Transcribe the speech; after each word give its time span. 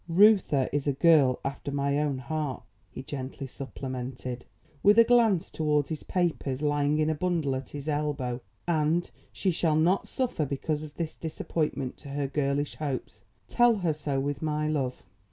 "Reuther 0.09 0.67
is 0.73 0.87
a 0.87 0.93
girl 0.93 1.39
after 1.45 1.71
my 1.71 1.99
own 1.99 2.17
heart," 2.17 2.63
he 2.89 3.03
gently 3.03 3.45
supplemented, 3.45 4.45
with 4.81 4.97
a 4.97 5.03
glance 5.03 5.51
towards 5.51 5.89
his 5.89 6.01
papers 6.01 6.63
lying 6.63 6.97
in 6.97 7.07
a 7.07 7.13
bundle 7.13 7.55
at 7.55 7.69
his 7.69 7.87
elbow, 7.87 8.41
"and 8.67 9.11
she 9.31 9.51
shall 9.51 9.75
not 9.75 10.07
suffer 10.07 10.43
because 10.43 10.81
of 10.81 10.95
this 10.95 11.13
disappointment 11.13 11.97
to 11.97 12.09
her 12.09 12.25
girlish 12.25 12.73
hopes. 12.77 13.21
Tell 13.47 13.75
her 13.75 13.93
so 13.93 14.19
with 14.19 14.41
my 14.41 14.67
love." 14.67 15.03